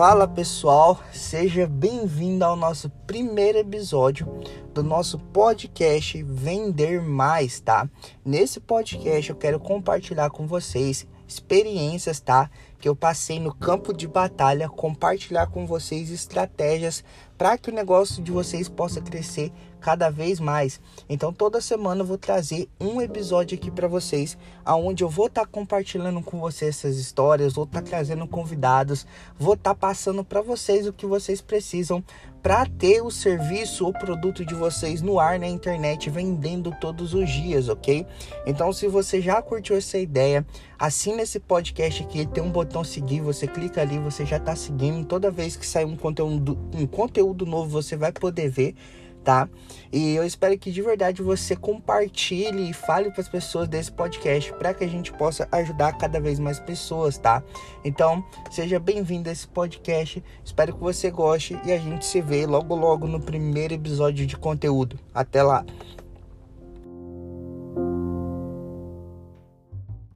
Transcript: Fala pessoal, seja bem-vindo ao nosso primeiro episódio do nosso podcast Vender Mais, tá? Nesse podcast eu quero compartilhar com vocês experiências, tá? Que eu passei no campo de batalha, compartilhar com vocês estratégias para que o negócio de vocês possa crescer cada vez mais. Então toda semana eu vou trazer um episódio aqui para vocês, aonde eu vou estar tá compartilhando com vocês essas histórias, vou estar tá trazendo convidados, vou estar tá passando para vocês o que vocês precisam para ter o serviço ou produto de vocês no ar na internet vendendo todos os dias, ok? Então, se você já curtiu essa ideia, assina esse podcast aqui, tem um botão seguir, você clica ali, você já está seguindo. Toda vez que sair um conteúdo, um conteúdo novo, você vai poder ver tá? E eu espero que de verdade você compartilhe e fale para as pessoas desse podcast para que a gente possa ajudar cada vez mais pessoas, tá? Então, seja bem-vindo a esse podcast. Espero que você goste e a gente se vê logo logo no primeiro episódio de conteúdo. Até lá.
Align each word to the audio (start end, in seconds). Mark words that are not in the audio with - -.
Fala 0.00 0.26
pessoal, 0.26 0.98
seja 1.12 1.66
bem-vindo 1.66 2.42
ao 2.42 2.56
nosso 2.56 2.88
primeiro 3.06 3.58
episódio 3.58 4.26
do 4.72 4.82
nosso 4.82 5.18
podcast 5.18 6.22
Vender 6.22 7.02
Mais, 7.02 7.60
tá? 7.60 7.86
Nesse 8.24 8.60
podcast 8.60 9.28
eu 9.28 9.36
quero 9.36 9.60
compartilhar 9.60 10.30
com 10.30 10.46
vocês 10.46 11.06
experiências, 11.30 12.20
tá? 12.20 12.50
Que 12.78 12.88
eu 12.88 12.96
passei 12.96 13.38
no 13.38 13.54
campo 13.54 13.92
de 13.94 14.08
batalha, 14.08 14.68
compartilhar 14.68 15.46
com 15.46 15.66
vocês 15.66 16.10
estratégias 16.10 17.04
para 17.38 17.56
que 17.56 17.70
o 17.70 17.74
negócio 17.74 18.22
de 18.22 18.30
vocês 18.32 18.68
possa 18.68 19.00
crescer 19.00 19.52
cada 19.80 20.10
vez 20.10 20.38
mais. 20.38 20.80
Então 21.08 21.32
toda 21.32 21.60
semana 21.60 22.02
eu 22.02 22.06
vou 22.06 22.18
trazer 22.18 22.68
um 22.78 23.00
episódio 23.00 23.56
aqui 23.56 23.70
para 23.70 23.88
vocês, 23.88 24.36
aonde 24.64 25.02
eu 25.02 25.08
vou 25.08 25.26
estar 25.26 25.42
tá 25.42 25.46
compartilhando 25.46 26.20
com 26.22 26.38
vocês 26.38 26.76
essas 26.76 26.98
histórias, 26.98 27.54
vou 27.54 27.64
estar 27.64 27.80
tá 27.80 27.88
trazendo 27.88 28.26
convidados, 28.26 29.06
vou 29.38 29.54
estar 29.54 29.74
tá 29.74 29.74
passando 29.74 30.24
para 30.24 30.42
vocês 30.42 30.86
o 30.86 30.92
que 30.92 31.06
vocês 31.06 31.40
precisam 31.40 32.04
para 32.42 32.64
ter 32.66 33.02
o 33.02 33.10
serviço 33.10 33.84
ou 33.84 33.92
produto 33.92 34.44
de 34.44 34.54
vocês 34.54 35.02
no 35.02 35.20
ar 35.20 35.38
na 35.38 35.46
internet 35.46 36.08
vendendo 36.08 36.74
todos 36.80 37.12
os 37.12 37.28
dias, 37.28 37.68
ok? 37.68 38.06
Então, 38.46 38.72
se 38.72 38.86
você 38.88 39.20
já 39.20 39.42
curtiu 39.42 39.76
essa 39.76 39.98
ideia, 39.98 40.44
assina 40.78 41.22
esse 41.22 41.38
podcast 41.38 42.02
aqui, 42.02 42.26
tem 42.26 42.42
um 42.42 42.50
botão 42.50 42.82
seguir, 42.82 43.20
você 43.20 43.46
clica 43.46 43.80
ali, 43.82 43.98
você 43.98 44.24
já 44.24 44.38
está 44.38 44.56
seguindo. 44.56 45.04
Toda 45.06 45.30
vez 45.30 45.56
que 45.56 45.66
sair 45.66 45.84
um 45.84 45.96
conteúdo, 45.96 46.58
um 46.74 46.86
conteúdo 46.86 47.44
novo, 47.44 47.68
você 47.68 47.96
vai 47.96 48.12
poder 48.12 48.48
ver 48.48 48.74
tá? 49.24 49.48
E 49.92 50.14
eu 50.14 50.24
espero 50.24 50.56
que 50.58 50.70
de 50.70 50.82
verdade 50.82 51.22
você 51.22 51.56
compartilhe 51.56 52.70
e 52.70 52.72
fale 52.72 53.10
para 53.10 53.20
as 53.20 53.28
pessoas 53.28 53.68
desse 53.68 53.90
podcast 53.90 54.52
para 54.54 54.72
que 54.72 54.84
a 54.84 54.88
gente 54.88 55.12
possa 55.12 55.48
ajudar 55.50 55.96
cada 55.98 56.20
vez 56.20 56.38
mais 56.38 56.60
pessoas, 56.60 57.18
tá? 57.18 57.42
Então, 57.84 58.24
seja 58.50 58.78
bem-vindo 58.78 59.28
a 59.28 59.32
esse 59.32 59.48
podcast. 59.48 60.22
Espero 60.44 60.74
que 60.74 60.80
você 60.80 61.10
goste 61.10 61.58
e 61.64 61.72
a 61.72 61.78
gente 61.78 62.06
se 62.06 62.20
vê 62.20 62.46
logo 62.46 62.74
logo 62.74 63.06
no 63.06 63.20
primeiro 63.20 63.74
episódio 63.74 64.26
de 64.26 64.36
conteúdo. 64.36 64.98
Até 65.14 65.42
lá. 65.42 65.64